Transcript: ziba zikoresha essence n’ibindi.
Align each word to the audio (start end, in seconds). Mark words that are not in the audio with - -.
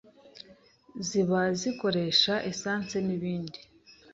ziba 1.07 1.41
zikoresha 1.59 2.33
essence 2.51 2.97
n’ibindi. 3.07 3.59